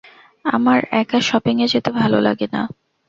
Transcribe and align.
আমার 0.45 0.79
একা 1.01 1.19
শপিংয়ে 1.21 1.67
যেতে 1.67 1.89
ভালো 1.99 2.17
লাগে 2.27 2.47
না। 2.53 2.61